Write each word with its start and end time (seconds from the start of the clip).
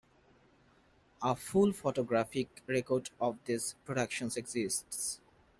A 1.21 1.35
full 1.35 1.73
photographic 1.73 2.63
record 2.65 3.11
of 3.19 3.37
these 3.45 3.75
productions 3.85 4.35
exists. 4.35 5.21